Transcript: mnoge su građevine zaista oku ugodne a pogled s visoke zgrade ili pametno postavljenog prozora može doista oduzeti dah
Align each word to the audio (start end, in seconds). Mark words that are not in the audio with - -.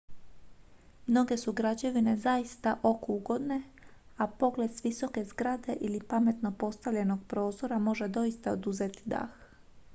mnoge 1.07 1.35
su 1.41 1.51
građevine 1.59 2.15
zaista 2.23 2.73
oku 2.83 3.13
ugodne 3.15 3.59
a 4.17 4.27
pogled 4.43 4.71
s 4.77 4.85
visoke 4.85 5.23
zgrade 5.23 5.75
ili 5.89 6.01
pametno 6.07 6.53
postavljenog 6.63 7.19
prozora 7.27 7.79
može 7.89 8.07
doista 8.07 8.51
oduzeti 8.51 9.03
dah 9.05 9.41